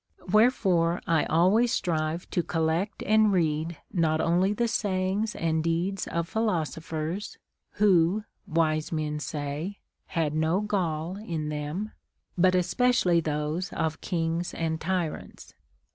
[0.27, 6.27] \Vherefore I always strive to collect and read not only the sayings and deeds of
[6.27, 7.37] philosophers,
[7.73, 9.77] who (wise men say)
[10.07, 11.91] had no gall in them,
[12.35, 15.53] but especially those of kings and tyrants.